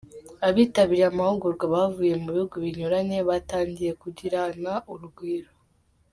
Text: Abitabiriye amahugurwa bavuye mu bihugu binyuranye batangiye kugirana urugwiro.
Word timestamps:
Abitabiriye 0.47 1.05
amahugurwa 1.11 1.65
bavuye 1.73 2.13
mu 2.21 2.29
bihugu 2.35 2.55
binyuranye 2.63 3.17
batangiye 3.29 3.91
kugirana 4.01 4.71
urugwiro. 4.93 5.51